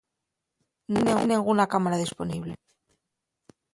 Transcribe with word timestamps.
Nun 0.91 1.05
hai 1.13 1.25
nenguna 1.27 1.69
cámara 1.73 2.01
disponible. 2.03 2.53